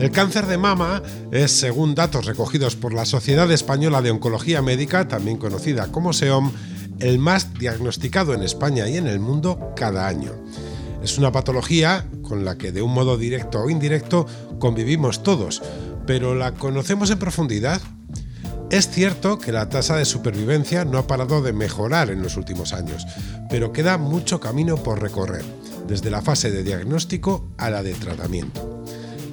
El 0.00 0.10
cáncer 0.12 0.46
de 0.46 0.56
mama 0.56 1.02
es, 1.30 1.52
según 1.52 1.94
datos 1.94 2.24
recogidos 2.24 2.74
por 2.74 2.94
la 2.94 3.04
Sociedad 3.04 3.52
Española 3.52 4.00
de 4.00 4.10
Oncología 4.10 4.62
Médica, 4.62 5.06
también 5.08 5.36
conocida 5.36 5.92
como 5.92 6.14
SEOM, 6.14 6.52
el 7.00 7.18
más 7.18 7.52
diagnosticado 7.58 8.32
en 8.32 8.42
España 8.42 8.88
y 8.88 8.96
en 8.96 9.06
el 9.06 9.20
mundo 9.20 9.74
cada 9.76 10.08
año. 10.08 10.32
Es 11.02 11.18
una 11.18 11.32
patología 11.32 12.06
con 12.22 12.46
la 12.46 12.56
que 12.56 12.72
de 12.72 12.80
un 12.80 12.94
modo 12.94 13.18
directo 13.18 13.60
o 13.60 13.68
indirecto 13.68 14.24
convivimos 14.58 15.22
todos, 15.22 15.62
pero 16.06 16.34
¿la 16.34 16.52
conocemos 16.52 17.10
en 17.10 17.18
profundidad? 17.18 17.82
Es 18.70 18.88
cierto 18.88 19.38
que 19.38 19.52
la 19.52 19.68
tasa 19.68 19.96
de 19.96 20.06
supervivencia 20.06 20.86
no 20.86 20.96
ha 20.96 21.06
parado 21.06 21.42
de 21.42 21.52
mejorar 21.52 22.08
en 22.08 22.22
los 22.22 22.38
últimos 22.38 22.72
años, 22.72 23.04
pero 23.50 23.74
queda 23.74 23.98
mucho 23.98 24.40
camino 24.40 24.78
por 24.78 25.02
recorrer, 25.02 25.44
desde 25.86 26.10
la 26.10 26.22
fase 26.22 26.50
de 26.50 26.62
diagnóstico 26.62 27.50
a 27.58 27.68
la 27.68 27.82
de 27.82 27.92
tratamiento. 27.92 28.69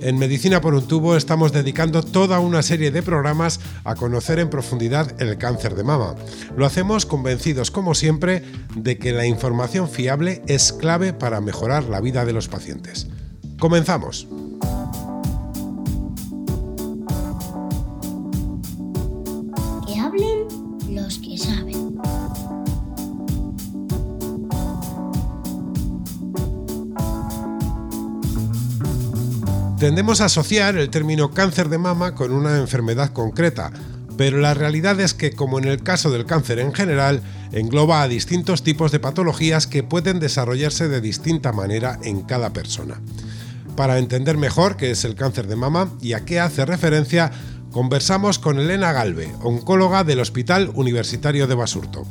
En 0.01 0.17
Medicina 0.17 0.61
por 0.61 0.73
un 0.75 0.87
tubo 0.87 1.15
estamos 1.15 1.51
dedicando 1.51 2.03
toda 2.03 2.39
una 2.39 2.61
serie 2.61 2.91
de 2.91 3.01
programas 3.01 3.59
a 3.83 3.95
conocer 3.95 4.39
en 4.39 4.49
profundidad 4.49 5.21
el 5.21 5.37
cáncer 5.37 5.75
de 5.75 5.83
mama. 5.83 6.15
Lo 6.55 6.65
hacemos 6.65 7.05
convencidos, 7.05 7.71
como 7.71 7.95
siempre, 7.95 8.43
de 8.75 8.97
que 8.97 9.11
la 9.11 9.25
información 9.25 9.89
fiable 9.89 10.43
es 10.47 10.71
clave 10.71 11.13
para 11.13 11.41
mejorar 11.41 11.85
la 11.85 12.01
vida 12.01 12.25
de 12.25 12.33
los 12.33 12.47
pacientes. 12.47 13.07
Comenzamos. 13.59 14.27
Tendemos 29.79 30.21
a 30.21 30.25
asociar 30.25 30.75
el 30.75 30.89
término 30.89 31.29
cáncer 31.31 31.69
de 31.69 31.77
mama 31.77 32.15
con 32.15 32.31
una 32.31 32.57
enfermedad 32.57 33.11
concreta, 33.11 33.71
pero 34.17 34.39
la 34.39 34.55
realidad 34.55 34.99
es 34.99 35.13
que, 35.13 35.33
como 35.33 35.59
en 35.59 35.65
el 35.65 35.83
caso 35.83 36.09
del 36.09 36.25
cáncer 36.25 36.57
en 36.57 36.73
general, 36.73 37.21
engloba 37.51 38.01
a 38.01 38.07
distintos 38.07 38.63
tipos 38.63 38.91
de 38.91 38.99
patologías 38.99 39.67
que 39.67 39.83
pueden 39.83 40.19
desarrollarse 40.19 40.87
de 40.87 40.99
distinta 40.99 41.53
manera 41.53 41.99
en 42.01 42.23
cada 42.23 42.53
persona. 42.53 42.99
Para 43.75 43.99
entender 43.99 44.35
mejor 44.35 44.77
qué 44.77 44.89
es 44.89 45.05
el 45.05 45.13
cáncer 45.13 45.45
de 45.45 45.55
mama 45.55 45.91
y 46.01 46.13
a 46.13 46.25
qué 46.25 46.39
hace 46.39 46.65
referencia, 46.65 47.31
conversamos 47.69 48.39
con 48.39 48.59
Elena 48.59 48.93
Galve, 48.93 49.31
oncóloga 49.43 50.03
del 50.03 50.21
Hospital 50.21 50.71
Universitario 50.73 51.45
de 51.45 51.53
Basurto. 51.53 52.07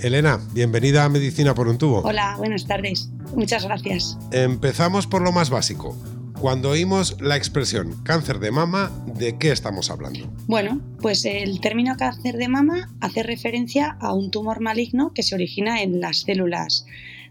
Elena, 0.00 0.40
bienvenida 0.52 1.04
a 1.04 1.08
Medicina 1.08 1.54
por 1.54 1.68
un 1.68 1.78
tubo. 1.78 2.00
Hola, 2.00 2.34
buenas 2.38 2.66
tardes. 2.66 3.08
Muchas 3.36 3.64
gracias. 3.64 4.18
Empezamos 4.32 5.06
por 5.06 5.22
lo 5.22 5.30
más 5.30 5.48
básico. 5.48 5.96
Cuando 6.40 6.70
oímos 6.70 7.20
la 7.20 7.36
expresión 7.36 8.00
cáncer 8.04 8.38
de 8.38 8.52
mama, 8.52 8.92
¿de 9.06 9.36
qué 9.38 9.50
estamos 9.50 9.90
hablando? 9.90 10.32
Bueno, 10.46 10.80
pues 11.00 11.24
el 11.24 11.60
término 11.60 11.96
cáncer 11.96 12.36
de 12.36 12.46
mama 12.46 12.94
hace 13.00 13.24
referencia 13.24 13.96
a 14.00 14.14
un 14.14 14.30
tumor 14.30 14.60
maligno 14.60 15.12
que 15.12 15.24
se 15.24 15.34
origina 15.34 15.82
en 15.82 16.00
las 16.00 16.18
células 16.18 16.86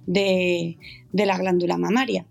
de, 0.08 0.78
la 1.14 1.38
glándula 1.38 1.78
mamaria. 1.78 2.26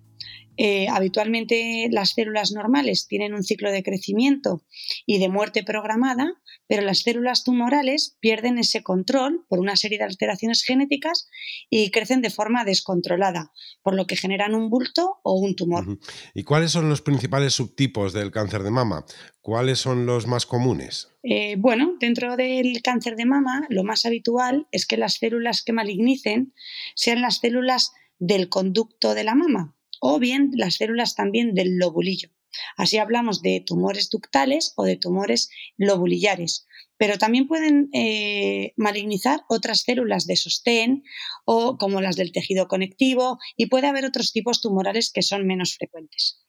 Eh, 0.56 0.88
habitualmente 0.88 1.88
las 1.90 2.10
células 2.10 2.52
normales 2.52 3.06
tienen 3.06 3.34
un 3.34 3.42
ciclo 3.42 3.70
de 3.70 3.82
crecimiento 3.82 4.62
y 5.04 5.18
de 5.18 5.28
muerte 5.28 5.62
programada, 5.62 6.34
pero 6.66 6.82
las 6.82 7.00
células 7.00 7.44
tumorales 7.44 8.16
pierden 8.20 8.58
ese 8.58 8.82
control 8.82 9.44
por 9.48 9.58
una 9.58 9.76
serie 9.76 9.98
de 9.98 10.04
alteraciones 10.04 10.62
genéticas 10.62 11.28
y 11.70 11.90
crecen 11.90 12.22
de 12.22 12.30
forma 12.30 12.64
descontrolada, 12.64 13.52
por 13.82 13.94
lo 13.94 14.06
que 14.06 14.16
generan 14.16 14.54
un 14.54 14.70
bulto 14.70 15.20
o 15.22 15.38
un 15.38 15.54
tumor. 15.56 15.98
¿Y 16.34 16.42
cuáles 16.42 16.72
son 16.72 16.88
los 16.88 17.02
principales 17.02 17.54
subtipos 17.54 18.12
del 18.12 18.30
cáncer 18.30 18.62
de 18.62 18.70
mama? 18.70 19.04
¿Cuáles 19.40 19.78
son 19.78 20.06
los 20.06 20.26
más 20.26 20.46
comunes? 20.46 21.08
Eh, 21.22 21.56
bueno, 21.58 21.96
dentro 22.00 22.36
del 22.36 22.82
cáncer 22.82 23.16
de 23.16 23.26
mama, 23.26 23.66
lo 23.68 23.84
más 23.84 24.06
habitual 24.06 24.66
es 24.72 24.86
que 24.86 24.96
las 24.96 25.14
células 25.14 25.62
que 25.62 25.72
malignicen 25.72 26.52
sean 26.94 27.20
las 27.20 27.38
células 27.38 27.92
del 28.18 28.48
conducto 28.48 29.14
de 29.14 29.24
la 29.24 29.34
mama, 29.34 29.75
o 30.00 30.18
bien 30.18 30.50
las 30.54 30.76
células 30.76 31.14
también 31.14 31.54
del 31.54 31.78
lobulillo. 31.78 32.30
Así 32.76 32.98
hablamos 32.98 33.42
de 33.42 33.62
tumores 33.64 34.08
ductales 34.10 34.72
o 34.76 34.84
de 34.84 34.96
tumores 34.96 35.50
lobulillares, 35.76 36.66
pero 36.96 37.18
también 37.18 37.46
pueden 37.46 37.90
eh, 37.92 38.72
malignizar 38.76 39.42
otras 39.48 39.82
células 39.82 40.26
de 40.26 40.36
sostén 40.36 41.02
o 41.44 41.76
como 41.76 42.00
las 42.00 42.16
del 42.16 42.32
tejido 42.32 42.68
conectivo 42.68 43.38
y 43.56 43.66
puede 43.66 43.86
haber 43.86 44.04
otros 44.04 44.32
tipos 44.32 44.60
tumorales 44.60 45.10
que 45.12 45.22
son 45.22 45.46
menos 45.46 45.76
frecuentes. 45.76 46.42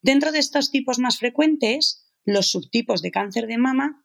Dentro 0.00 0.32
de 0.32 0.40
estos 0.40 0.70
tipos 0.70 0.98
más 0.98 1.18
frecuentes, 1.18 2.08
los 2.24 2.50
subtipos 2.50 3.02
de 3.02 3.10
cáncer 3.10 3.46
de 3.46 3.58
mama 3.58 4.04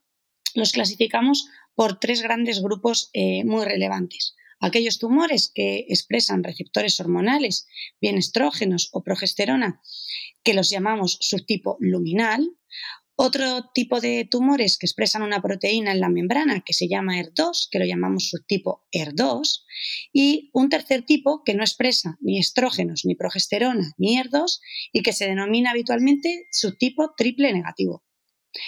los 0.54 0.72
clasificamos 0.72 1.46
por 1.74 1.98
tres 2.00 2.22
grandes 2.22 2.62
grupos 2.62 3.10
eh, 3.12 3.44
muy 3.44 3.64
relevantes 3.64 4.34
aquellos 4.60 4.98
tumores 4.98 5.50
que 5.54 5.86
expresan 5.88 6.44
receptores 6.44 7.00
hormonales, 7.00 7.66
bien 8.00 8.16
estrógenos 8.16 8.88
o 8.92 9.02
progesterona, 9.02 9.80
que 10.42 10.54
los 10.54 10.70
llamamos 10.70 11.18
subtipo 11.20 11.76
luminal, 11.80 12.48
otro 13.20 13.68
tipo 13.74 14.00
de 14.00 14.28
tumores 14.30 14.78
que 14.78 14.86
expresan 14.86 15.22
una 15.22 15.42
proteína 15.42 15.90
en 15.90 15.98
la 15.98 16.08
membrana 16.08 16.62
que 16.64 16.72
se 16.72 16.86
llama 16.86 17.18
ER2, 17.18 17.68
que 17.68 17.80
lo 17.80 17.84
llamamos 17.84 18.28
subtipo 18.28 18.86
ER2, 18.92 19.64
y 20.12 20.50
un 20.52 20.68
tercer 20.68 21.02
tipo 21.02 21.42
que 21.44 21.54
no 21.54 21.64
expresa 21.64 22.16
ni 22.20 22.38
estrógenos, 22.38 23.04
ni 23.04 23.16
progesterona, 23.16 23.92
ni 23.98 24.18
ER2 24.18 24.60
y 24.92 25.02
que 25.02 25.12
se 25.12 25.26
denomina 25.26 25.72
habitualmente 25.72 26.46
subtipo 26.52 27.14
triple 27.16 27.52
negativo. 27.52 28.04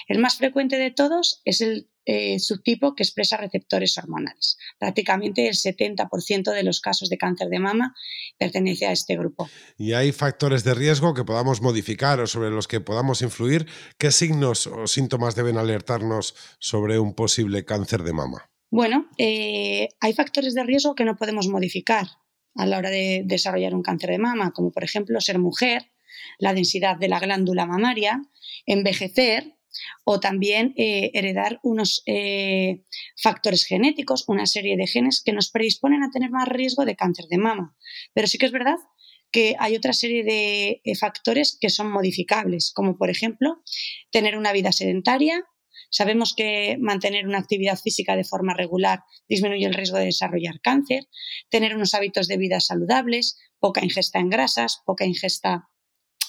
El 0.09 0.19
más 0.19 0.37
frecuente 0.37 0.79
de 0.79 0.91
todos 0.91 1.43
es 1.45 1.61
el 1.61 1.89
eh, 2.07 2.39
subtipo 2.39 2.95
que 2.95 3.03
expresa 3.03 3.37
receptores 3.37 3.97
hormonales. 3.99 4.57
Prácticamente 4.79 5.49
el 5.49 5.55
70% 5.55 6.53
de 6.53 6.63
los 6.63 6.81
casos 6.81 7.09
de 7.09 7.19
cáncer 7.19 7.49
de 7.49 7.59
mama 7.59 7.95
pertenece 8.39 8.87
a 8.87 8.93
este 8.93 9.17
grupo. 9.17 9.49
¿Y 9.77 9.93
hay 9.93 10.13
factores 10.13 10.65
de 10.65 10.75
riesgo 10.75 11.15
que 11.15 11.25
podamos 11.25 11.61
modificar 11.61 12.21
o 12.21 12.27
sobre 12.27 12.51
los 12.51 12.69
que 12.69 12.81
podamos 12.81 13.23
influir? 13.23 13.67
¿Qué 13.99 14.11
signos 14.11 14.67
o 14.67 14.87
síntomas 14.87 15.35
deben 15.35 15.59
alertarnos 15.59 16.35
sobre 16.59 16.99
un 16.99 17.15
posible 17.15 17.65
cáncer 17.65 18.03
de 18.03 18.13
mama? 18.13 18.51
Bueno, 18.71 19.09
eh, 19.19 19.89
hay 20.01 20.13
factores 20.13 20.55
de 20.55 20.63
riesgo 20.63 20.95
que 20.95 21.05
no 21.05 21.17
podemos 21.17 21.49
modificar 21.49 22.07
a 22.55 22.67
la 22.67 22.79
hora 22.79 22.91
de 22.91 23.23
desarrollar 23.25 23.75
un 23.75 23.83
cáncer 23.83 24.11
de 24.11 24.19
mama, 24.19 24.53
como 24.53 24.71
por 24.71 24.85
ejemplo 24.85 25.21
ser 25.21 25.39
mujer, 25.39 25.91
la 26.39 26.55
densidad 26.55 26.97
de 26.97 27.09
la 27.09 27.21
glándula 27.21 27.67
mamaria, 27.67 28.23
envejecer, 28.67 29.57
o 30.05 30.21
también 30.21 30.75
eh, 30.77 31.11
heredar 31.15 31.61
unos 31.63 32.03
eh, 32.07 32.83
factores 33.21 33.65
genéticos, 33.65 34.25
una 34.29 34.47
serie 34.47 34.77
de 34.77 34.87
genes 34.87 35.23
que 35.25 35.33
nos 35.33 35.51
predisponen 35.51 36.03
a 36.03 36.11
tener 36.11 36.31
más 36.31 36.49
riesgo 36.49 36.85
de 36.85 36.97
cáncer 36.97 37.27
de 37.27 37.39
mama. 37.39 37.77
Pero 38.15 38.27
sí 38.27 38.39
que 38.39 38.47
es 38.47 38.53
verdad 38.53 38.77
que 39.31 39.57
hay 39.59 39.77
otra 39.77 39.93
serie 39.93 40.25
de 40.25 40.81
eh, 40.85 40.97
factores 40.97 41.57
que 41.61 41.71
son 41.71 41.91
modificables, 41.91 42.73
como 42.75 42.97
por 42.97 43.11
ejemplo 43.11 43.63
tener 44.11 44.37
una 44.37 44.53
vida 44.53 44.73
sedentaria. 44.73 45.45
Sabemos 45.91 46.35
que 46.37 46.77
mantener 46.81 47.27
una 47.27 47.39
actividad 47.39 47.79
física 47.79 48.17
de 48.17 48.25
forma 48.25 48.55
regular 48.55 49.03
disminuye 49.29 49.67
el 49.67 49.75
riesgo 49.75 49.99
de 49.99 50.07
desarrollar 50.07 50.61
cáncer, 50.61 51.09
tener 51.49 51.75
unos 51.75 51.95
hábitos 51.95 52.29
de 52.29 52.37
vida 52.37 52.61
saludables, 52.61 53.39
poca 53.59 53.85
ingesta 53.85 54.19
en 54.19 54.31
grasas, 54.31 54.83
poca 54.85 55.05
ingesta 55.05 55.70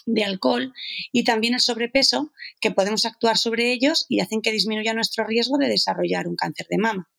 de 0.06 0.24
alcohol 0.24 0.74
y 1.12 1.24
también 1.24 1.54
el 1.54 1.60
sobrepeso, 1.60 2.32
que 2.60 2.72
podemos 2.72 3.06
actuar 3.06 3.38
sobre 3.38 3.72
ellos 3.72 4.06
y 4.10 4.20
hacen 4.20 4.42
que 4.42 4.52
disminuya 4.52 4.94
nuestro 4.94 5.26
riesgo 5.26 5.58
de 5.58 5.68
desarrollar 5.68 6.28
un 6.28 6.36
cáncer 6.36 6.68
de 6.70 6.78
mama. 6.78 7.10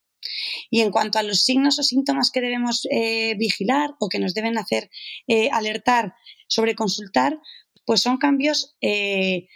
Y 0.71 0.81
en 0.81 0.91
cuanto 0.91 1.19
a 1.19 1.23
los 1.23 1.43
signos 1.43 1.79
o 1.79 1.83
síntomas 1.83 2.31
que 2.31 2.41
debemos 2.41 2.87
eh, 2.91 3.35
vigilar 3.37 3.95
o 3.99 4.09
que 4.09 4.19
nos 4.19 4.35
deben 4.35 4.57
hacer 4.57 4.91
eh, 5.27 5.51
alertar 5.51 6.15
sobre 6.47 6.75
consultar, 6.75 7.39
pues 7.85 8.01
son 8.01 8.19
cambios 8.19 8.77
eh, 8.81 9.49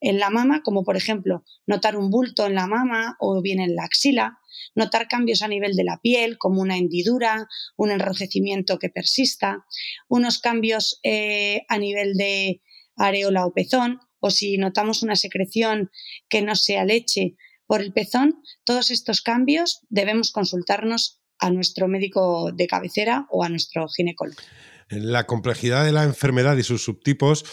en 0.00 0.18
la 0.18 0.30
mama, 0.30 0.62
como 0.62 0.84
por 0.84 0.96
ejemplo 0.96 1.44
notar 1.66 1.96
un 1.96 2.10
bulto 2.10 2.46
en 2.46 2.54
la 2.54 2.66
mama 2.66 3.16
o 3.20 3.40
bien 3.42 3.60
en 3.60 3.74
la 3.74 3.84
axila, 3.84 4.38
notar 4.74 5.08
cambios 5.08 5.42
a 5.42 5.48
nivel 5.48 5.74
de 5.74 5.84
la 5.84 5.98
piel, 6.02 6.38
como 6.38 6.60
una 6.60 6.76
hendidura, 6.76 7.48
un 7.76 7.90
enrojecimiento 7.90 8.78
que 8.78 8.88
persista, 8.88 9.64
unos 10.08 10.38
cambios 10.38 11.00
eh, 11.02 11.62
a 11.68 11.78
nivel 11.78 12.14
de 12.14 12.62
areola 12.96 13.46
o 13.46 13.52
pezón, 13.52 14.00
o 14.20 14.30
si 14.30 14.56
notamos 14.56 15.02
una 15.02 15.16
secreción 15.16 15.90
que 16.28 16.42
no 16.42 16.54
sea 16.54 16.84
leche 16.84 17.36
por 17.66 17.80
el 17.80 17.92
pezón, 17.92 18.42
todos 18.64 18.90
estos 18.90 19.22
cambios 19.22 19.80
debemos 19.88 20.30
consultarnos 20.30 21.20
a 21.38 21.50
nuestro 21.50 21.88
médico 21.88 22.52
de 22.52 22.66
cabecera 22.66 23.26
o 23.30 23.42
a 23.44 23.48
nuestro 23.48 23.88
ginecólogo. 23.88 24.40
La 24.88 25.26
complejidad 25.26 25.84
de 25.84 25.92
la 25.92 26.04
enfermedad 26.04 26.56
y 26.56 26.62
sus 26.62 26.84
subtipos 26.84 27.44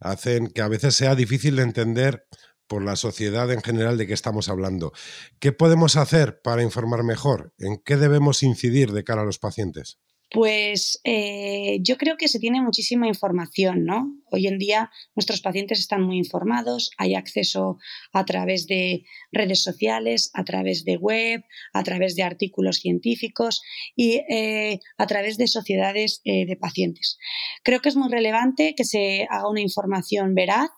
hacen 0.00 0.48
que 0.48 0.62
a 0.62 0.68
veces 0.68 0.94
sea 0.94 1.14
difícil 1.14 1.56
de 1.56 1.62
entender 1.62 2.26
por 2.66 2.82
la 2.84 2.96
sociedad 2.96 3.50
en 3.52 3.62
general 3.62 3.98
de 3.98 4.06
qué 4.06 4.14
estamos 4.14 4.48
hablando. 4.48 4.92
¿Qué 5.38 5.52
podemos 5.52 5.96
hacer 5.96 6.40
para 6.42 6.62
informar 6.62 7.02
mejor? 7.04 7.54
¿En 7.58 7.78
qué 7.84 7.96
debemos 7.96 8.42
incidir 8.42 8.92
de 8.92 9.04
cara 9.04 9.22
a 9.22 9.26
los 9.26 9.38
pacientes? 9.38 9.98
Pues 10.30 11.00
eh, 11.04 11.78
yo 11.82 11.96
creo 11.96 12.16
que 12.16 12.26
se 12.26 12.40
tiene 12.40 12.60
muchísima 12.60 13.06
información, 13.06 13.84
¿no? 13.84 14.12
Hoy 14.28 14.48
en 14.48 14.58
día 14.58 14.90
nuestros 15.14 15.40
pacientes 15.40 15.78
están 15.78 16.02
muy 16.02 16.18
informados, 16.18 16.90
hay 16.98 17.14
acceso 17.14 17.78
a 18.12 18.24
través 18.24 18.66
de 18.66 19.04
redes 19.30 19.62
sociales, 19.62 20.30
a 20.34 20.42
través 20.42 20.84
de 20.84 20.96
web, 20.96 21.44
a 21.72 21.82
través 21.84 22.16
de 22.16 22.24
artículos 22.24 22.78
científicos 22.78 23.62
y 23.94 24.22
eh, 24.28 24.80
a 24.98 25.06
través 25.06 25.38
de 25.38 25.46
sociedades 25.46 26.22
eh, 26.24 26.44
de 26.44 26.56
pacientes. 26.56 27.18
Creo 27.62 27.80
que 27.80 27.88
es 27.88 27.96
muy 27.96 28.10
relevante 28.10 28.74
que 28.76 28.84
se 28.84 29.28
haga 29.30 29.48
una 29.48 29.60
información 29.60 30.34
veraz 30.34 30.70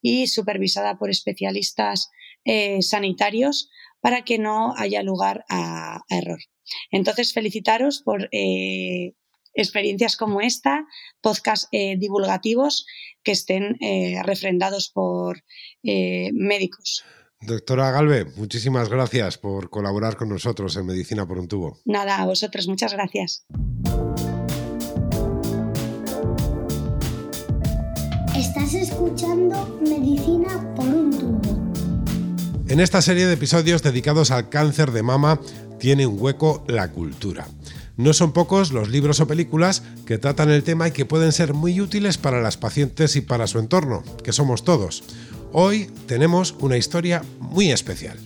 y 0.00 0.26
supervisada 0.26 0.98
por 0.98 1.10
especialistas 1.10 2.10
sanitarios 2.80 3.70
para 4.02 4.24
que 4.24 4.38
no 4.38 4.74
haya 4.76 5.02
lugar 5.02 5.44
a 5.48 6.00
error. 6.10 6.40
Entonces, 6.90 7.32
felicitaros 7.32 8.02
por 8.04 8.28
eh, 8.32 9.14
experiencias 9.54 10.16
como 10.16 10.40
esta, 10.40 10.84
podcasts 11.20 11.68
eh, 11.72 11.96
divulgativos 11.96 12.84
que 13.22 13.32
estén 13.32 13.76
eh, 13.80 14.20
refrendados 14.24 14.90
por 14.90 15.42
médicos. 15.82 17.04
Doctora 17.40 17.90
Galve, 17.90 18.24
muchísimas 18.36 18.88
gracias 18.88 19.36
por 19.36 19.68
colaborar 19.68 20.16
con 20.16 20.28
nosotros 20.28 20.76
en 20.76 20.86
Medicina 20.86 21.26
por 21.26 21.38
un 21.38 21.48
tubo. 21.48 21.80
Nada, 21.84 22.22
a 22.22 22.26
vosotros, 22.26 22.68
muchas 22.68 22.92
gracias. 22.92 23.46
Estás 28.42 28.74
escuchando 28.74 29.78
Medicina 29.88 30.74
por 30.74 30.84
un 30.84 31.16
tubo. 31.16 31.72
En 32.66 32.80
esta 32.80 33.00
serie 33.00 33.26
de 33.26 33.34
episodios 33.34 33.84
dedicados 33.84 34.32
al 34.32 34.48
cáncer 34.48 34.90
de 34.90 35.04
mama 35.04 35.38
tiene 35.78 36.08
un 36.08 36.20
hueco 36.20 36.64
la 36.66 36.90
cultura. 36.90 37.46
No 37.96 38.12
son 38.12 38.32
pocos 38.32 38.72
los 38.72 38.88
libros 38.88 39.20
o 39.20 39.28
películas 39.28 39.84
que 40.06 40.18
tratan 40.18 40.50
el 40.50 40.64
tema 40.64 40.88
y 40.88 40.90
que 40.90 41.06
pueden 41.06 41.30
ser 41.30 41.54
muy 41.54 41.80
útiles 41.80 42.18
para 42.18 42.42
las 42.42 42.56
pacientes 42.56 43.14
y 43.14 43.20
para 43.20 43.46
su 43.46 43.60
entorno, 43.60 44.02
que 44.24 44.32
somos 44.32 44.64
todos. 44.64 45.04
Hoy 45.52 45.88
tenemos 46.06 46.56
una 46.58 46.76
historia 46.76 47.22
muy 47.38 47.70
especial. 47.70 48.18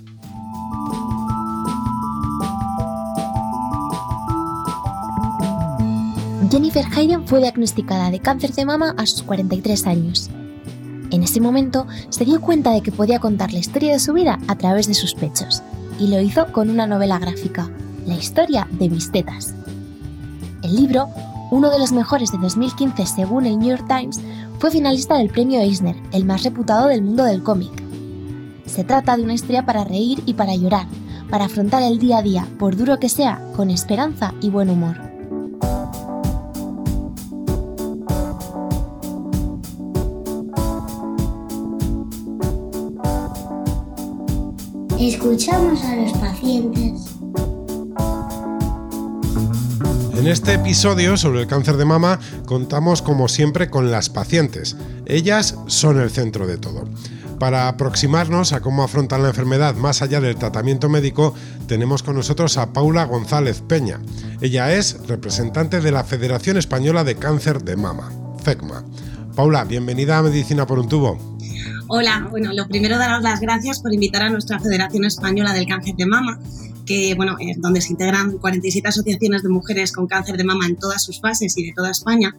Jennifer 6.56 6.87
Hayden 6.97 7.26
fue 7.26 7.41
diagnosticada 7.41 8.11
de 8.11 8.19
cáncer 8.19 8.50
de 8.55 8.64
mama 8.64 8.94
a 8.97 9.05
sus 9.05 9.23
43 9.25 9.87
años. 9.88 10.31
En 11.11 11.23
ese 11.23 11.38
momento 11.38 11.87
se 12.08 12.25
dio 12.25 12.41
cuenta 12.41 12.70
de 12.70 12.81
que 12.81 12.91
podía 12.91 13.19
contar 13.19 13.53
la 13.53 13.58
historia 13.58 13.93
de 13.93 13.99
su 13.99 14.14
vida 14.14 14.38
a 14.49 14.56
través 14.56 14.87
de 14.87 14.94
sus 14.94 15.12
pechos 15.12 15.62
y 16.00 16.06
lo 16.06 16.19
hizo 16.19 16.50
con 16.53 16.70
una 16.70 16.87
novela 16.87 17.19
gráfica, 17.19 17.69
La 18.06 18.14
historia 18.14 18.67
de 18.70 18.88
mis 18.88 19.12
tetas. 19.12 19.55
El 20.62 20.76
libro, 20.76 21.11
uno 21.50 21.69
de 21.69 21.79
los 21.79 21.93
mejores 21.93 22.32
de 22.32 22.38
2015 22.38 23.05
según 23.05 23.44
el 23.44 23.59
New 23.59 23.76
York 23.76 23.85
Times, 23.87 24.23
fue 24.59 24.70
finalista 24.70 25.19
del 25.19 25.29
premio 25.29 25.61
Eisner, 25.61 25.97
el 26.12 26.25
más 26.25 26.43
reputado 26.43 26.88
del 26.88 27.02
mundo 27.02 27.25
del 27.25 27.43
cómic. 27.43 27.82
Se 28.64 28.82
trata 28.82 29.14
de 29.14 29.25
una 29.25 29.35
historia 29.35 29.67
para 29.67 29.85
reír 29.85 30.23
y 30.25 30.32
para 30.32 30.56
llorar, 30.56 30.87
para 31.29 31.44
afrontar 31.44 31.82
el 31.82 31.99
día 31.99 32.17
a 32.17 32.23
día, 32.23 32.49
por 32.59 32.76
duro 32.76 32.99
que 32.99 33.11
sea, 33.11 33.43
con 33.55 33.69
esperanza 33.69 34.32
y 34.41 34.49
buen 34.49 34.70
humor. 34.70 35.06
Escuchamos 44.99 45.85
a 45.85 45.95
los 45.95 46.13
pacientes. 46.15 47.03
En 50.15 50.27
este 50.27 50.55
episodio 50.55 51.19
sobre 51.19 51.43
el 51.43 51.47
cáncer 51.47 51.77
de 51.77 51.85
mama 51.85 52.19
contamos 52.47 53.03
como 53.03 53.29
siempre 53.29 53.69
con 53.69 53.91
las 53.91 54.09
pacientes. 54.09 54.75
Ellas 55.05 55.55
son 55.67 56.01
el 56.01 56.11
centro 56.11 56.47
de 56.47 56.57
todo. 56.57 56.85
Para 57.39 57.69
aproximarnos 57.69 58.55
a 58.55 58.61
cómo 58.61 58.83
afrontan 58.83 59.23
la 59.23 59.29
enfermedad 59.29 59.75
más 59.75 60.01
allá 60.01 60.23
del 60.23 60.37
tratamiento 60.37 60.89
médico, 60.89 61.35
tenemos 61.67 62.03
con 62.03 62.17
nosotros 62.17 62.57
a 62.57 62.73
Paula 62.73 63.05
González 63.05 63.61
Peña. 63.61 64.01
Ella 64.41 64.73
es 64.73 65.07
representante 65.07 65.83
de 65.83 65.93
la 65.93 66.05
Federación 66.05 66.57
Española 66.57 67.05
de 67.05 67.17
Cáncer 67.17 67.63
de 67.63 67.77
Mama, 67.77 68.11
FECMA. 68.43 68.83
Paula, 69.35 69.65
bienvenida 69.65 70.17
a 70.17 70.23
Medicina 70.23 70.67
por 70.67 70.79
un 70.79 70.89
tubo. 70.89 71.36
Hola, 71.88 72.27
bueno, 72.33 72.53
lo 72.53 72.67
primero 72.67 72.99
daros 72.99 73.23
las 73.23 73.41
gracias 73.41 73.81
por 73.81 73.94
invitar 73.94 74.23
a 74.23 74.29
nuestra 74.29 74.59
Federación 74.59 75.05
Española 75.05 75.53
del 75.53 75.67
Cáncer 75.67 75.94
de 75.94 76.05
Mama, 76.05 76.41
que 76.85 77.15
bueno, 77.15 77.37
es 77.38 77.61
donde 77.61 77.81
se 77.81 77.93
integran 77.93 78.38
47 78.38 78.88
asociaciones 78.88 79.44
de 79.44 79.49
mujeres 79.50 79.93
con 79.93 80.09
cáncer 80.09 80.37
de 80.37 80.43
mama 80.43 80.67
en 80.67 80.77
todas 80.77 81.05
sus 81.05 81.21
fases 81.21 81.56
y 81.56 81.65
de 81.65 81.73
toda 81.77 81.93
España. 81.93 82.35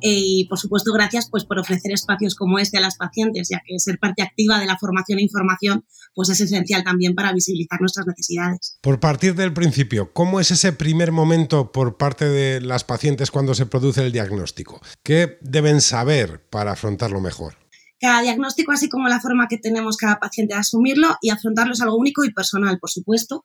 Eh, 0.00 0.20
y 0.22 0.46
por 0.48 0.60
supuesto, 0.60 0.92
gracias 0.92 1.28
pues, 1.28 1.44
por 1.44 1.58
ofrecer 1.58 1.90
espacios 1.90 2.36
como 2.36 2.60
este 2.60 2.78
a 2.78 2.80
las 2.80 2.96
pacientes, 2.96 3.48
ya 3.50 3.60
que 3.66 3.80
ser 3.80 3.98
parte 3.98 4.22
activa 4.22 4.60
de 4.60 4.66
la 4.66 4.78
formación 4.78 5.18
e 5.18 5.22
información 5.22 5.84
pues, 6.14 6.28
es 6.28 6.40
esencial 6.40 6.84
también 6.84 7.16
para 7.16 7.32
visibilizar 7.32 7.80
nuestras 7.80 8.06
necesidades. 8.06 8.78
Por 8.80 9.00
partir 9.00 9.34
del 9.34 9.52
principio, 9.52 10.12
¿cómo 10.12 10.38
es 10.38 10.52
ese 10.52 10.72
primer 10.72 11.10
momento 11.10 11.72
por 11.72 11.96
parte 11.96 12.26
de 12.26 12.60
las 12.60 12.84
pacientes 12.84 13.32
cuando 13.32 13.54
se 13.54 13.66
produce 13.66 14.06
el 14.06 14.12
diagnóstico? 14.12 14.80
¿Qué 15.02 15.38
deben 15.40 15.80
saber 15.80 16.44
para 16.48 16.72
afrontarlo 16.72 17.20
mejor? 17.20 17.67
Cada 18.00 18.22
diagnóstico, 18.22 18.70
así 18.70 18.88
como 18.88 19.08
la 19.08 19.20
forma 19.20 19.48
que 19.48 19.58
tenemos 19.58 19.96
cada 19.96 20.20
paciente 20.20 20.54
de 20.54 20.60
asumirlo 20.60 21.16
y 21.20 21.30
afrontarlo 21.30 21.72
es 21.72 21.80
algo 21.80 21.96
único 21.96 22.24
y 22.24 22.32
personal, 22.32 22.78
por 22.78 22.90
supuesto. 22.90 23.44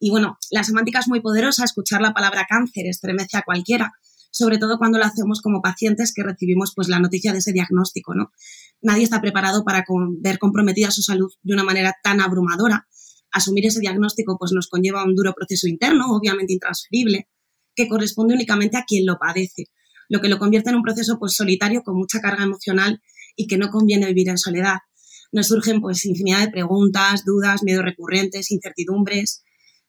Y 0.00 0.10
bueno, 0.10 0.38
la 0.50 0.64
semántica 0.64 0.98
es 0.98 1.08
muy 1.08 1.20
poderosa, 1.20 1.64
escuchar 1.64 2.00
la 2.00 2.12
palabra 2.12 2.46
cáncer 2.48 2.86
estremece 2.86 3.36
a 3.36 3.42
cualquiera, 3.42 3.92
sobre 4.32 4.58
todo 4.58 4.78
cuando 4.78 4.98
lo 4.98 5.04
hacemos 5.04 5.40
como 5.40 5.62
pacientes 5.62 6.12
que 6.12 6.24
recibimos 6.24 6.72
pues 6.74 6.88
la 6.88 6.98
noticia 6.98 7.32
de 7.32 7.38
ese 7.38 7.52
diagnóstico, 7.52 8.14
¿no? 8.14 8.32
Nadie 8.80 9.04
está 9.04 9.20
preparado 9.20 9.62
para 9.62 9.84
ver 10.18 10.40
comprometida 10.40 10.90
su 10.90 11.02
salud 11.02 11.30
de 11.42 11.54
una 11.54 11.62
manera 11.62 11.94
tan 12.02 12.20
abrumadora. 12.20 12.88
Asumir 13.30 13.66
ese 13.66 13.78
diagnóstico 13.78 14.36
pues 14.36 14.50
nos 14.50 14.68
conlleva 14.68 15.04
un 15.04 15.14
duro 15.14 15.32
proceso 15.32 15.68
interno, 15.68 16.06
obviamente 16.10 16.52
intransferible, 16.52 17.28
que 17.76 17.88
corresponde 17.88 18.34
únicamente 18.34 18.76
a 18.76 18.84
quien 18.84 19.06
lo 19.06 19.16
padece, 19.16 19.66
lo 20.08 20.20
que 20.20 20.28
lo 20.28 20.40
convierte 20.40 20.70
en 20.70 20.76
un 20.76 20.82
proceso 20.82 21.20
pues 21.20 21.34
solitario 21.34 21.84
con 21.84 21.96
mucha 21.96 22.20
carga 22.20 22.42
emocional 22.42 23.00
y 23.36 23.46
que 23.46 23.58
no 23.58 23.70
conviene 23.70 24.06
vivir 24.06 24.28
en 24.28 24.38
soledad. 24.38 24.78
Nos 25.32 25.48
surgen 25.48 25.80
pues 25.80 26.04
infinidad 26.04 26.40
de 26.40 26.50
preguntas, 26.50 27.24
dudas, 27.24 27.62
miedos 27.62 27.84
recurrentes, 27.84 28.50
incertidumbres, 28.50 29.42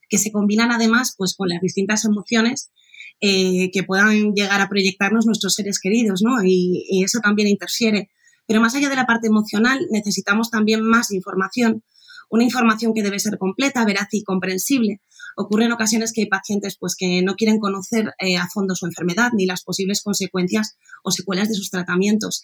que 0.09 0.17
se 0.17 0.31
combinan 0.31 0.71
además 0.71 1.15
pues 1.17 1.35
con 1.35 1.49
las 1.49 1.61
distintas 1.61 2.05
emociones 2.05 2.71
eh, 3.19 3.71
que 3.71 3.83
puedan 3.83 4.33
llegar 4.33 4.61
a 4.61 4.69
proyectarnos 4.69 5.25
nuestros 5.25 5.53
seres 5.53 5.79
queridos, 5.79 6.21
¿no? 6.23 6.43
Y, 6.43 6.85
y 6.89 7.03
eso 7.03 7.19
también 7.19 7.47
interfiere. 7.47 8.09
Pero 8.47 8.61
más 8.61 8.75
allá 8.75 8.89
de 8.89 8.95
la 8.95 9.05
parte 9.05 9.27
emocional, 9.27 9.79
necesitamos 9.91 10.49
también 10.49 10.81
más 10.81 11.11
información, 11.11 11.83
una 12.29 12.43
información 12.43 12.93
que 12.93 13.03
debe 13.03 13.19
ser 13.19 13.37
completa, 13.37 13.85
veraz 13.85 14.07
y 14.11 14.23
comprensible. 14.23 15.01
Ocurre 15.35 15.65
en 15.65 15.71
ocasiones 15.71 16.11
que 16.13 16.21
hay 16.21 16.27
pacientes 16.27 16.77
pues, 16.79 16.95
que 16.97 17.21
no 17.21 17.35
quieren 17.35 17.59
conocer 17.59 18.13
eh, 18.19 18.37
a 18.37 18.47
fondo 18.47 18.75
su 18.75 18.85
enfermedad 18.85 19.31
ni 19.33 19.45
las 19.45 19.63
posibles 19.63 20.01
consecuencias 20.03 20.77
o 21.03 21.11
secuelas 21.11 21.49
de 21.49 21.55
sus 21.55 21.69
tratamientos. 21.69 22.43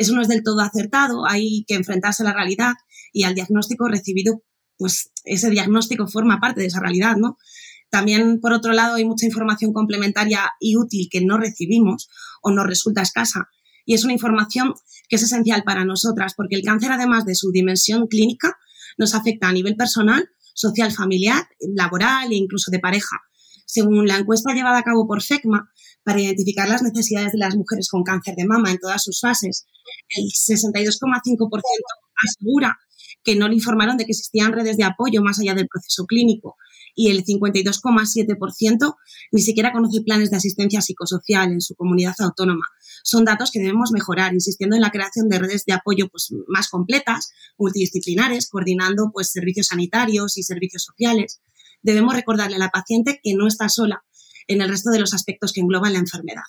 Eso 0.00 0.14
no 0.14 0.22
es 0.22 0.28
del 0.28 0.42
todo 0.42 0.60
acertado, 0.60 1.26
hay 1.28 1.62
que 1.68 1.74
enfrentarse 1.74 2.22
a 2.22 2.24
la 2.24 2.32
realidad 2.32 2.72
y 3.12 3.24
al 3.24 3.34
diagnóstico 3.34 3.86
recibido, 3.86 4.42
pues 4.78 5.12
ese 5.24 5.50
diagnóstico 5.50 6.08
forma 6.08 6.40
parte 6.40 6.62
de 6.62 6.68
esa 6.68 6.80
realidad, 6.80 7.16
¿no? 7.16 7.36
También, 7.90 8.40
por 8.40 8.54
otro 8.54 8.72
lado, 8.72 8.94
hay 8.94 9.04
mucha 9.04 9.26
información 9.26 9.74
complementaria 9.74 10.52
y 10.58 10.78
útil 10.78 11.08
que 11.10 11.20
no 11.22 11.36
recibimos 11.36 12.08
o 12.40 12.50
nos 12.50 12.66
resulta 12.66 13.02
escasa. 13.02 13.50
Y 13.84 13.92
es 13.92 14.02
una 14.02 14.14
información 14.14 14.72
que 15.10 15.16
es 15.16 15.22
esencial 15.22 15.64
para 15.64 15.84
nosotras, 15.84 16.32
porque 16.34 16.56
el 16.56 16.62
cáncer, 16.62 16.92
además 16.92 17.26
de 17.26 17.34
su 17.34 17.50
dimensión 17.50 18.06
clínica, 18.06 18.56
nos 18.96 19.14
afecta 19.14 19.50
a 19.50 19.52
nivel 19.52 19.76
personal, 19.76 20.30
social, 20.54 20.92
familiar, 20.92 21.46
laboral 21.76 22.32
e 22.32 22.36
incluso 22.36 22.70
de 22.70 22.78
pareja. 22.78 23.18
Según 23.66 24.06
la 24.06 24.16
encuesta 24.16 24.54
llevada 24.54 24.78
a 24.78 24.82
cabo 24.82 25.06
por 25.06 25.20
FECMA, 25.20 25.70
para 26.04 26.20
identificar 26.20 26.68
las 26.68 26.82
necesidades 26.82 27.32
de 27.32 27.38
las 27.38 27.56
mujeres 27.56 27.88
con 27.88 28.02
cáncer 28.02 28.34
de 28.36 28.46
mama 28.46 28.70
en 28.70 28.78
todas 28.78 29.02
sus 29.02 29.20
fases. 29.20 29.66
El 30.08 30.24
62,5% 30.24 31.50
asegura 32.28 32.78
que 33.22 33.36
no 33.36 33.48
le 33.48 33.54
informaron 33.54 33.96
de 33.96 34.04
que 34.04 34.12
existían 34.12 34.52
redes 34.52 34.76
de 34.76 34.84
apoyo 34.84 35.22
más 35.22 35.38
allá 35.38 35.54
del 35.54 35.68
proceso 35.68 36.06
clínico 36.06 36.56
y 36.94 37.08
el 37.10 37.24
52,7% 37.24 38.94
ni 39.32 39.42
siquiera 39.42 39.72
conoce 39.72 40.02
planes 40.02 40.30
de 40.30 40.36
asistencia 40.36 40.80
psicosocial 40.80 41.52
en 41.52 41.60
su 41.60 41.74
comunidad 41.74 42.14
autónoma. 42.18 42.66
Son 43.04 43.24
datos 43.24 43.50
que 43.50 43.60
debemos 43.60 43.92
mejorar, 43.92 44.34
insistiendo 44.34 44.76
en 44.76 44.82
la 44.82 44.90
creación 44.90 45.28
de 45.28 45.38
redes 45.38 45.64
de 45.64 45.72
apoyo 45.72 46.08
pues, 46.08 46.28
más 46.48 46.68
completas, 46.68 47.32
multidisciplinares, 47.58 48.48
coordinando 48.48 49.10
pues, 49.12 49.30
servicios 49.30 49.68
sanitarios 49.68 50.36
y 50.36 50.42
servicios 50.42 50.84
sociales. 50.84 51.40
Debemos 51.82 52.14
recordarle 52.14 52.56
a 52.56 52.58
la 52.60 52.68
paciente 52.68 53.20
que 53.22 53.34
no 53.34 53.46
está 53.46 53.68
sola 53.68 54.04
en 54.50 54.60
el 54.60 54.68
resto 54.68 54.90
de 54.90 54.98
los 54.98 55.14
aspectos 55.14 55.52
que 55.52 55.60
engloban 55.60 55.92
la 55.92 56.00
enfermedad. 56.00 56.42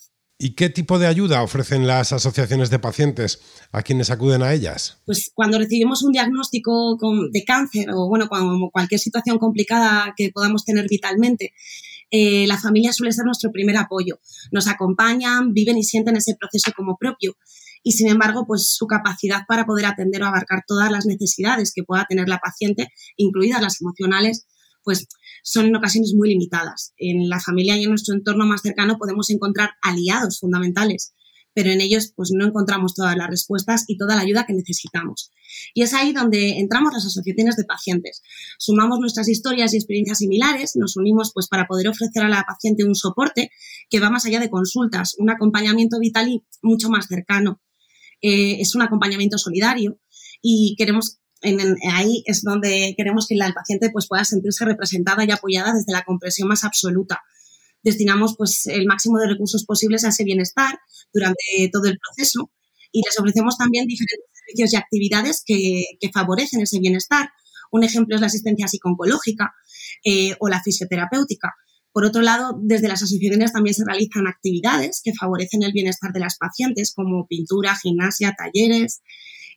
¿Y 0.44 0.56
qué 0.56 0.70
tipo 0.70 0.98
de 0.98 1.06
ayuda 1.06 1.44
ofrecen 1.44 1.86
las 1.86 2.14
asociaciones 2.14 2.72
de 2.72 2.80
pacientes 2.80 3.42
a 3.72 3.84
quienes 3.84 4.10
acuden 4.10 4.42
a 4.42 4.54
ellas? 4.54 4.98
Pues 5.06 5.30
cuando 5.36 5.60
recibimos 5.60 6.02
un 6.02 6.14
diagnóstico 6.14 6.98
de 7.32 7.44
cáncer 7.44 7.90
o 7.94 8.10
bueno, 8.10 8.28
cualquier 8.72 9.00
situación 9.00 9.38
complicada 9.38 10.16
que 10.18 10.32
podamos 10.34 10.66
tener 10.66 10.88
vitalmente, 10.90 11.54
eh, 12.10 12.48
la 12.48 12.58
familia 12.58 12.92
suele 12.92 13.12
ser 13.12 13.26
nuestro 13.26 13.52
primer 13.52 13.78
apoyo. 13.78 14.20
Nos 14.52 14.68
acompañan, 14.68 15.54
viven 15.54 15.78
y 15.78 15.84
sienten 15.84 16.18
ese 16.18 16.36
proceso 16.40 16.72
como 16.76 16.98
propio. 16.98 17.36
Y 17.84 17.92
sin 17.92 18.08
embargo, 18.10 18.46
pues 18.48 18.74
su 18.74 18.88
capacidad 18.88 19.42
para 19.48 19.68
poder 19.68 19.86
atender 19.86 20.24
o 20.24 20.26
abarcar 20.26 20.64
todas 20.66 20.92
las 20.92 21.06
necesidades 21.06 21.72
que 21.72 21.84
pueda 21.84 22.08
tener 22.10 22.28
la 22.28 22.40
paciente, 22.40 22.90
incluidas 23.16 23.62
las 23.62 23.80
emocionales, 23.80 24.48
pues 24.84 25.08
son 25.44 25.66
en 25.66 25.76
ocasiones 25.76 26.14
muy 26.16 26.30
limitadas. 26.30 26.94
En 26.98 27.30
la 27.30 27.40
familia 27.40 27.78
y 27.78 27.84
en 27.84 27.90
nuestro 27.90 28.16
entorno 28.16 28.46
más 28.46 28.62
cercano 28.62 28.98
podemos 28.98 29.30
encontrar 29.30 29.72
aliados 29.82 30.40
fundamentales, 30.40 31.14
pero 31.54 31.72
en 31.72 31.82
ellos 31.82 32.14
pues 32.16 32.32
no 32.34 32.46
encontramos 32.46 32.94
todas 32.94 33.16
las 33.18 33.30
respuestas 33.30 33.86
y 33.88 33.98
toda 33.98 34.16
la 34.16 34.22
ayuda 34.22 34.46
que 34.46 34.54
necesitamos. 34.54 35.32
Y 35.74 35.84
es 35.84 35.94
ahí 35.94 36.14
donde 36.14 36.60
entramos 36.60 36.94
las 36.94 37.06
asociaciones 37.06 37.56
de 37.56 37.66
pacientes. 37.66 38.22
Sumamos 38.58 39.00
nuestras 39.00 39.28
historias 39.28 39.74
y 39.74 39.78
experiencias 39.78 40.20
similares, 40.20 40.74
nos 40.76 40.96
unimos 40.96 41.32
pues 41.34 41.48
para 41.48 41.68
poder 41.68 41.88
ofrecer 41.88 42.24
a 42.24 42.30
la 42.30 42.44
paciente 42.48 42.86
un 42.86 42.96
soporte 42.96 43.50
que 43.90 44.00
va 44.00 44.10
más 44.10 44.26
allá 44.26 44.40
de 44.40 44.50
consultas, 44.50 45.16
un 45.18 45.30
acompañamiento 45.30 46.00
vital 46.00 46.30
y 46.30 46.44
mucho 46.62 46.90
más 46.90 47.08
cercano. 47.08 47.62
Eh, 48.22 48.62
es 48.62 48.76
un 48.76 48.84
acompañamiento 48.84 49.38
solidario 49.38 50.00
y 50.42 50.76
queremos 50.78 51.21
ahí 51.92 52.24
es 52.26 52.44
donde 52.44 52.94
queremos 52.98 53.28
que 53.28 53.36
la 53.36 53.52
paciente 53.54 53.90
pues, 53.92 54.08
pueda 54.08 54.24
sentirse 54.24 54.66
representada 54.66 55.26
y 55.26 55.32
apoyada 55.32 55.74
desde 55.74 55.92
la 55.92 56.04
comprensión 56.04 56.48
más 56.48 56.64
absoluta. 56.64 57.22
Destinamos 57.84 58.36
pues, 58.38 58.68
el 58.68 58.86
máximo 58.86 59.18
de 59.20 59.28
recursos 59.28 59.66
posibles 59.66 60.04
a 60.04 60.10
ese 60.10 60.24
bienestar 60.24 60.80
durante 61.14 61.70
todo 61.72 61.86
el 61.86 61.98
proceso 61.98 62.52
y 62.92 63.02
les 63.06 63.18
ofrecemos 63.20 63.58
también 63.58 63.88
diferentes 63.88 64.30
servicios 64.34 64.74
y 64.74 64.76
actividades 64.76 65.44
que, 65.46 66.10
favorecen 66.14 66.62
ese 66.62 66.80
bienestar. 66.80 67.30
Un 67.72 67.84
ejemplo 67.84 68.16
es 68.16 68.22
la 68.22 68.28
asistencia 68.28 68.68
psicológica 68.68 69.54
eh, 70.04 70.36
o 70.40 70.50
la 70.50 70.62
fisioterapéutica. 70.62 71.54
Por 71.94 72.06
otro 72.06 72.22
lado, 72.22 72.58
desde 72.62 72.88
las 72.88 73.04
asociaciones 73.04 73.52
también 73.52 73.74
se 73.74 73.84
realizan 73.86 74.28
actividades 74.28 75.02
que 75.04 75.14
favorecen 75.14 75.64
el 75.64 75.74
bienestar 75.74 76.14
de 76.14 76.22
las 76.22 76.38
pacientes, 76.38 76.94
como 76.94 77.28
pintura, 77.28 77.76
gimnasia, 77.76 78.34
talleres, 78.38 79.02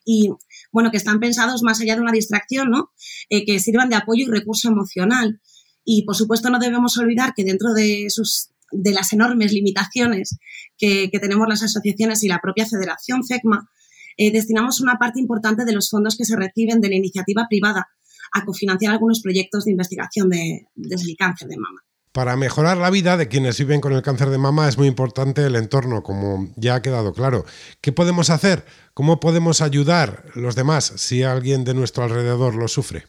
y 0.05 0.29
bueno, 0.71 0.91
que 0.91 0.97
están 0.97 1.19
pensados 1.19 1.63
más 1.63 1.81
allá 1.81 1.95
de 1.95 2.01
una 2.01 2.11
distracción, 2.11 2.69
¿no? 2.69 2.91
Eh, 3.29 3.43
que 3.45 3.59
sirvan 3.59 3.89
de 3.89 3.95
apoyo 3.95 4.25
y 4.25 4.29
recurso 4.29 4.69
emocional. 4.69 5.41
Y 5.83 6.03
por 6.05 6.15
supuesto 6.15 6.49
no 6.49 6.59
debemos 6.59 6.97
olvidar 6.97 7.33
que 7.35 7.43
dentro 7.43 7.73
de 7.73 8.09
sus 8.09 8.51
de 8.71 8.91
las 8.91 9.13
enormes 9.13 9.53
limitaciones 9.53 10.37
que, 10.77 11.09
tenemos 11.21 11.47
las 11.47 11.63
asociaciones 11.63 12.23
y 12.23 12.27
la 12.27 12.39
propia 12.39 12.65
federación 12.65 13.23
FECMA, 13.23 13.69
eh, 14.17 14.31
destinamos 14.31 14.81
una 14.81 14.97
parte 14.97 15.19
importante 15.19 15.65
de 15.65 15.73
los 15.73 15.89
fondos 15.89 16.17
que 16.17 16.25
se 16.25 16.35
reciben 16.35 16.81
de 16.81 16.89
la 16.89 16.95
iniciativa 16.95 17.47
privada 17.49 17.87
a 18.33 18.43
cofinanciar 18.43 18.93
algunos 18.93 19.21
proyectos 19.21 19.65
de 19.65 19.71
investigación 19.71 20.29
de, 20.29 20.67
del 20.75 21.15
cáncer 21.17 21.47
de 21.47 21.57
mama. 21.57 21.81
Para 22.15 22.37
mejorar 22.37 22.77
la 22.77 22.89
vida 22.91 23.17
de 23.17 23.27
quienes 23.27 23.59
viven 23.59 23.81
con 23.81 23.91
el 23.91 24.01
cáncer 24.01 24.29
de 24.29 24.37
mama 24.37 24.69
es 24.69 24.77
muy 24.77 24.87
importante 24.87 25.45
el 25.45 25.57
entorno, 25.57 26.01
como 26.01 26.49
ya 26.55 26.75
ha 26.75 26.81
quedado 26.81 27.11
claro. 27.11 27.43
¿Qué 27.81 27.91
podemos 27.91 28.29
hacer? 28.29 28.63
¿Cómo 28.93 29.19
podemos 29.19 29.59
ayudar 29.59 30.23
los 30.33 30.55
demás 30.55 30.93
si 30.95 31.23
alguien 31.23 31.65
de 31.65 31.73
nuestro 31.73 32.05
alrededor 32.05 32.55
lo 32.55 32.69
sufre? 32.69 33.03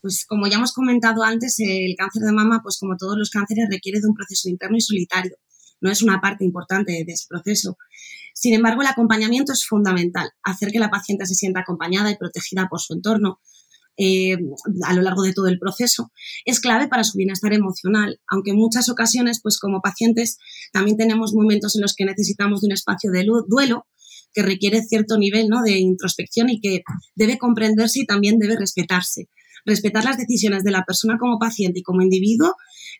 Pues 0.00 0.24
como 0.24 0.46
ya 0.46 0.58
hemos 0.58 0.72
comentado 0.72 1.24
antes, 1.24 1.56
el 1.58 1.96
cáncer 1.98 2.22
de 2.22 2.30
mama, 2.30 2.60
pues 2.62 2.78
como 2.78 2.96
todos 2.96 3.18
los 3.18 3.30
cánceres, 3.30 3.66
requiere 3.68 4.00
de 4.00 4.06
un 4.06 4.14
proceso 4.14 4.48
interno 4.48 4.76
y 4.76 4.82
solitario. 4.82 5.34
No 5.80 5.90
es 5.90 6.00
una 6.00 6.20
parte 6.20 6.44
importante 6.44 6.92
de 6.92 7.12
ese 7.12 7.26
proceso. 7.28 7.76
Sin 8.34 8.54
embargo, 8.54 8.82
el 8.82 8.86
acompañamiento 8.86 9.52
es 9.52 9.66
fundamental. 9.66 10.30
Hacer 10.44 10.70
que 10.70 10.78
la 10.78 10.90
paciente 10.90 11.26
se 11.26 11.34
sienta 11.34 11.62
acompañada 11.62 12.08
y 12.12 12.16
protegida 12.16 12.68
por 12.68 12.80
su 12.80 12.92
entorno, 12.92 13.40
eh, 13.98 14.36
a 14.84 14.94
lo 14.94 15.02
largo 15.02 15.22
de 15.22 15.32
todo 15.32 15.48
el 15.48 15.58
proceso, 15.58 16.12
es 16.44 16.60
clave 16.60 16.86
para 16.86 17.02
su 17.02 17.18
bienestar 17.18 17.52
emocional, 17.52 18.20
aunque 18.28 18.52
en 18.52 18.56
muchas 18.56 18.88
ocasiones, 18.88 19.40
pues 19.42 19.58
como 19.58 19.80
pacientes, 19.80 20.38
también 20.72 20.96
tenemos 20.96 21.34
momentos 21.34 21.74
en 21.74 21.82
los 21.82 21.94
que 21.96 22.04
necesitamos 22.04 22.60
de 22.60 22.68
un 22.68 22.72
espacio 22.72 23.10
de 23.10 23.26
duelo 23.48 23.86
que 24.32 24.42
requiere 24.42 24.82
cierto 24.82 25.18
nivel 25.18 25.48
¿no? 25.48 25.62
de 25.62 25.78
introspección 25.78 26.48
y 26.48 26.60
que 26.60 26.82
debe 27.16 27.38
comprenderse 27.38 28.00
y 28.00 28.06
también 28.06 28.38
debe 28.38 28.56
respetarse. 28.56 29.28
Respetar 29.64 30.04
las 30.04 30.16
decisiones 30.16 30.62
de 30.62 30.70
la 30.70 30.84
persona 30.84 31.16
como 31.18 31.40
paciente 31.40 31.80
y 31.80 31.82
como 31.82 32.02
individuo 32.02 32.54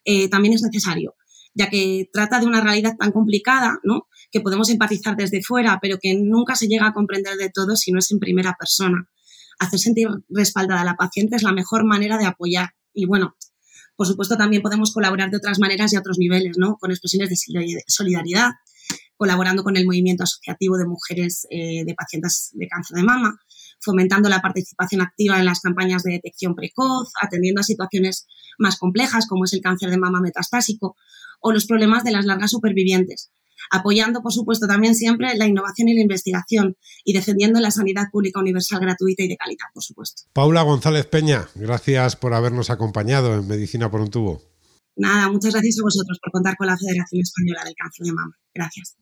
eh, 0.05 0.29
también 0.29 0.55
es 0.55 0.63
necesario, 0.63 1.15
ya 1.55 1.71
que 1.71 2.09
trata 2.13 2.41
de 2.41 2.47
una 2.47 2.61
realidad 2.61 2.97
tan 2.99 3.13
complicada, 3.13 3.79
¿no? 3.85 4.09
que 4.33 4.41
podemos 4.41 4.69
empatizar 4.69 5.15
desde 5.17 5.43
fuera, 5.43 5.79
pero 5.81 5.99
que 6.03 6.17
nunca 6.17 6.57
se 6.57 6.67
llega 6.67 6.89
a 6.89 6.93
comprender 6.93 7.37
de 7.37 7.51
todo 7.55 7.77
si 7.77 7.93
no 7.93 8.01
es 8.01 8.11
en 8.11 8.19
primera 8.19 8.57
persona 8.59 9.09
hacer 9.59 9.79
sentir 9.79 10.09
respaldada 10.29 10.83
a 10.83 10.85
la 10.85 10.95
paciente 10.95 11.37
es 11.37 11.43
la 11.43 11.53
mejor 11.53 11.85
manera 11.85 12.19
de 12.19 12.27
apoyar. 12.27 12.71
Y 12.93 13.07
bueno, 13.07 13.37
por 13.97 14.07
supuesto 14.07 14.37
también 14.37 14.63
podemos 14.63 14.93
colaborar 14.93 15.31
de 15.31 15.39
otras 15.39 15.59
maneras 15.59 15.93
y 15.93 15.97
a 15.97 16.01
otros 16.01 16.19
niveles, 16.19 16.57
¿no? 16.59 16.77
Con 16.77 16.91
expresiones 16.91 17.31
de 17.31 17.83
solidaridad, 17.89 18.51
colaborando 19.17 19.65
con 19.65 19.77
el 19.77 19.85
movimiento 19.85 20.23
asociativo 20.23 20.79
de 20.79 20.87
mujeres 20.87 21.47
eh, 21.51 21.85
de 21.85 21.95
pacientes 21.95 22.51
de 22.53 22.69
cáncer 22.69 22.97
de 22.97 23.03
mama, 23.03 23.39
fomentando 23.81 24.29
la 24.29 24.41
participación 24.41 25.01
activa 25.01 25.39
en 25.39 25.45
las 25.45 25.61
campañas 25.61 26.05
de 26.05 26.13
detección 26.13 26.55
precoz, 26.55 27.11
atendiendo 27.21 27.61
a 27.61 27.65
situaciones 27.65 28.27
más 28.59 28.79
complejas 28.79 29.27
como 29.27 29.45
es 29.45 29.53
el 29.53 29.61
cáncer 29.61 29.91
de 29.91 29.99
mama 29.99 30.21
metastásico 30.21 30.97
o 31.41 31.53
los 31.53 31.67
problemas 31.67 32.05
de 32.05 32.13
las 32.13 32.25
largas 32.25 32.53
supervivientes, 32.53 33.31
apoyando, 33.71 34.23
por 34.23 34.33
supuesto, 34.33 34.67
también 34.67 34.95
siempre 34.95 35.37
la 35.37 35.47
innovación 35.47 35.89
y 35.89 35.95
la 35.95 36.03
investigación 36.03 36.77
y 37.05 37.13
defendiendo 37.13 37.61
la 37.61 37.71
sanidad 37.71 38.05
pública 38.11 38.41
universal, 38.41 38.81
gratuita 38.81 39.23
y 39.23 39.29
de 39.29 39.37
calidad, 39.37 39.67
por 39.73 39.83
supuesto. 39.83 40.23
Paula 40.33 40.63
González 40.63 41.07
Peña, 41.07 41.49
gracias 41.55 42.17
por 42.17 42.35
habernos 42.35 42.71
acompañado 42.71 43.35
en 43.35 43.47
Medicina 43.47 43.91
por 43.91 44.01
un 44.01 44.11
tubo. 44.11 44.43
Nada, 44.97 45.31
muchas 45.31 45.53
gracias 45.53 45.77
a 45.79 45.85
vosotros 45.85 46.19
por 46.21 46.33
contar 46.33 46.57
con 46.57 46.67
la 46.67 46.77
Federación 46.77 47.23
Española 47.23 47.63
del 47.65 47.75
Cáncer 47.77 48.07
de 48.07 48.13
Mama. 48.13 48.37
Gracias. 48.53 48.97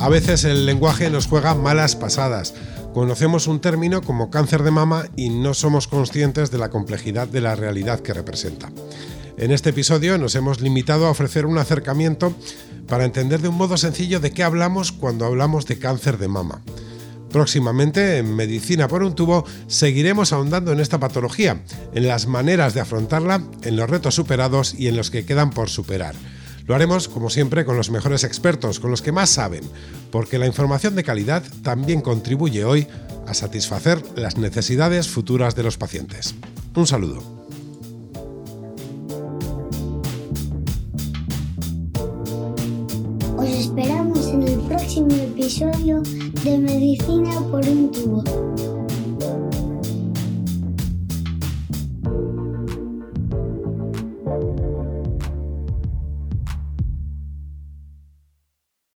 A 0.00 0.08
veces 0.08 0.44
el 0.44 0.64
lenguaje 0.64 1.10
nos 1.10 1.26
juega 1.26 1.54
malas 1.54 1.94
pasadas. 1.94 2.54
Conocemos 2.92 3.46
un 3.46 3.60
término 3.60 4.02
como 4.02 4.30
cáncer 4.30 4.64
de 4.64 4.72
mama 4.72 5.04
y 5.14 5.28
no 5.28 5.54
somos 5.54 5.86
conscientes 5.86 6.50
de 6.50 6.58
la 6.58 6.70
complejidad 6.70 7.28
de 7.28 7.40
la 7.40 7.54
realidad 7.54 8.00
que 8.00 8.12
representa. 8.12 8.70
En 9.36 9.52
este 9.52 9.70
episodio 9.70 10.18
nos 10.18 10.34
hemos 10.34 10.60
limitado 10.60 11.06
a 11.06 11.10
ofrecer 11.10 11.46
un 11.46 11.58
acercamiento 11.58 12.34
para 12.88 13.04
entender 13.04 13.40
de 13.40 13.48
un 13.48 13.54
modo 13.54 13.76
sencillo 13.76 14.18
de 14.18 14.32
qué 14.32 14.42
hablamos 14.42 14.90
cuando 14.90 15.24
hablamos 15.24 15.66
de 15.66 15.78
cáncer 15.78 16.18
de 16.18 16.26
mama. 16.26 16.62
Próximamente, 17.30 18.18
en 18.18 18.34
Medicina 18.34 18.88
por 18.88 19.04
un 19.04 19.14
tubo, 19.14 19.44
seguiremos 19.68 20.32
ahondando 20.32 20.72
en 20.72 20.80
esta 20.80 20.98
patología, 20.98 21.62
en 21.94 22.08
las 22.08 22.26
maneras 22.26 22.74
de 22.74 22.80
afrontarla, 22.80 23.40
en 23.62 23.76
los 23.76 23.88
retos 23.88 24.16
superados 24.16 24.74
y 24.74 24.88
en 24.88 24.96
los 24.96 25.12
que 25.12 25.24
quedan 25.24 25.50
por 25.50 25.70
superar. 25.70 26.16
Lo 26.70 26.76
haremos, 26.76 27.08
como 27.08 27.30
siempre, 27.30 27.64
con 27.64 27.76
los 27.76 27.90
mejores 27.90 28.22
expertos, 28.22 28.78
con 28.78 28.92
los 28.92 29.02
que 29.02 29.10
más 29.10 29.28
saben, 29.28 29.64
porque 30.12 30.38
la 30.38 30.46
información 30.46 30.94
de 30.94 31.02
calidad 31.02 31.42
también 31.64 32.00
contribuye 32.00 32.64
hoy 32.64 32.86
a 33.26 33.34
satisfacer 33.34 34.00
las 34.14 34.38
necesidades 34.38 35.08
futuras 35.08 35.56
de 35.56 35.64
los 35.64 35.76
pacientes. 35.76 36.36
Un 36.76 36.86
saludo. 36.86 37.24
Os 43.36 43.48
esperamos 43.48 44.28
en 44.28 44.42
el 44.44 44.60
próximo 44.60 45.10
episodio 45.10 46.02
de 46.44 46.56
Medicina 46.56 47.40
por 47.50 47.66
un 47.66 47.90
tubo. 47.90 48.59